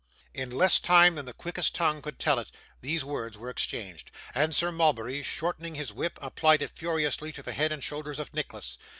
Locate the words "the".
1.27-1.31, 7.43-7.53